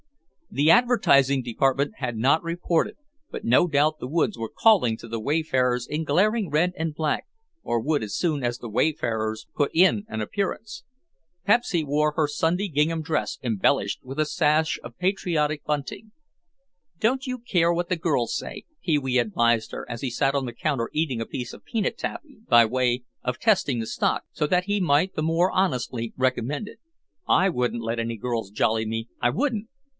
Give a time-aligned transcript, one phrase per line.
[0.49, 2.95] The advertising department had not reported,
[3.29, 7.27] but no doubt the woods were calling to the wayfarers in glaring red and black,
[7.63, 10.83] or would as soon as the wayfarers put in an appearance.
[11.45, 16.11] Pepsy wore her Sunday gingham dress embellished with a sash of patriotic bunting.
[16.99, 20.45] "Don't you care what the girls say," Pee wee advised her as he sat on
[20.45, 24.47] the counter eating a piece of peanut taffy by way of testing the stock, so
[24.47, 26.79] that he might the more honestly recommend it.
[27.25, 29.69] "I wouldn't let any girls jolly me, I wouldn't.